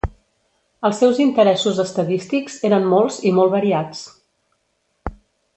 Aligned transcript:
Els 0.87 0.95
seus 1.01 1.19
interessos 1.25 1.83
estadístics 1.83 2.57
eren 2.71 2.91
molts 2.97 3.23
i 3.33 3.37
molt 3.41 3.55
variats. 3.61 4.05